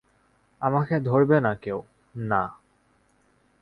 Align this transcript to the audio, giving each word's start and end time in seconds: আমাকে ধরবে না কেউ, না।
আমাকে 0.61 0.95
ধরবে 0.99 1.37
না 1.39 1.53
কেউ, 1.55 1.79
না। 2.15 2.43